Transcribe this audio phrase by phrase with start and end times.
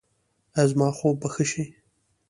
[0.57, 1.63] ایا زما خوب به ښه شي؟